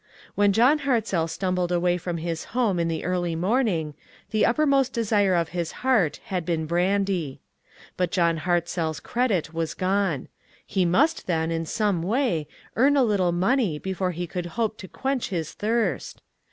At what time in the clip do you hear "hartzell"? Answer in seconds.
0.79-1.29